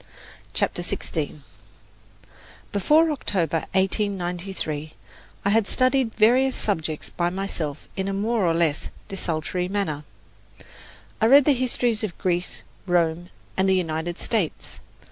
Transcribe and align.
CHAPTER 0.53 0.81
XVI 0.81 1.41
Before 2.71 3.11
October, 3.11 3.67
1893, 3.73 4.93
I 5.45 5.49
had 5.51 5.67
studied 5.67 6.15
various 6.15 6.55
subjects 6.55 7.11
by 7.11 7.29
myself 7.29 7.87
in 7.95 8.07
a 8.07 8.11
more 8.15 8.43
or 8.47 8.55
less 8.55 8.89
desultory 9.07 9.67
manner. 9.67 10.03
I 11.21 11.27
read 11.27 11.45
the 11.45 11.53
histories 11.53 12.03
of 12.03 12.17
Greece, 12.17 12.63
Rome 12.87 13.29
and 13.55 13.69
the 13.69 13.75
United 13.75 14.17
States. 14.19 14.79